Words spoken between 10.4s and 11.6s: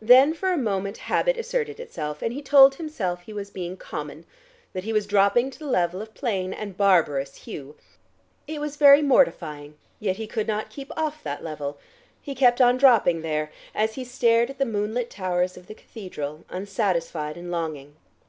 not keep off that